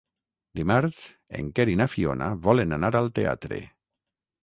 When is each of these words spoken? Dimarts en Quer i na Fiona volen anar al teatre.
Dimarts 0.59 1.01
en 1.41 1.53
Quer 1.59 1.67
i 1.75 1.79
na 1.83 1.89
Fiona 1.97 2.33
volen 2.49 2.77
anar 2.81 2.93
al 3.03 3.15
teatre. 3.21 3.65